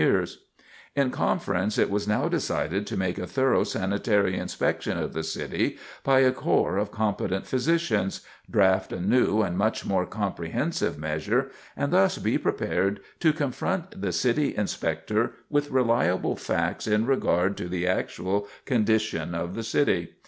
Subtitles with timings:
[0.01, 3.27] [Sidenote: Sanitary Inspection of New York] In conference it was now decided to make a
[3.27, 9.43] thorough sanitary inspection of the city by a corps of competent physicians, draft a new
[9.43, 15.69] and much more comprehensive measure, and thus be prepared to confront the City Inspector with
[15.69, 20.15] reliable facts in regard to the actual condition of the city.